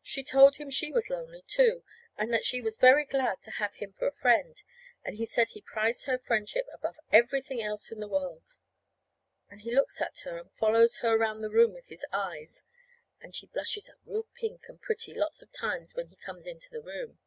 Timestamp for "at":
10.00-10.18